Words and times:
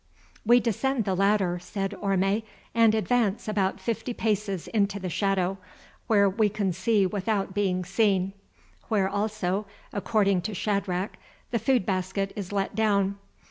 "We 0.43 0.59
descend 0.59 1.05
the 1.05 1.13
ladder," 1.13 1.59
said 1.61 1.93
Orme, 1.93 2.41
"and 2.73 2.95
advance 2.95 3.47
about 3.47 3.79
fifty 3.79 4.15
paces 4.15 4.67
into 4.69 4.99
the 4.99 5.11
shadow, 5.11 5.59
where 6.07 6.27
we 6.27 6.49
can 6.49 6.73
see 6.73 7.05
without 7.05 7.53
being 7.53 7.85
seen; 7.85 8.33
where 8.87 9.07
also, 9.07 9.67
according 9.93 10.41
to 10.41 10.55
Shadrach, 10.55 11.17
the 11.51 11.59
food 11.59 11.85
basket 11.85 12.33
is 12.35 12.51
let 12.51 12.73
down. 12.73 13.19